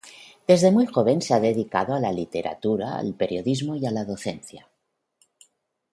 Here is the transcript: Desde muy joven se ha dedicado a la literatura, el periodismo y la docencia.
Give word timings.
Desde 0.47 0.71
muy 0.71 0.87
joven 0.87 1.21
se 1.21 1.35
ha 1.35 1.39
dedicado 1.39 1.93
a 1.93 1.99
la 1.99 2.11
literatura, 2.11 2.99
el 3.01 3.13
periodismo 3.13 3.75
y 3.75 3.81
la 3.81 4.03
docencia. 4.03 4.67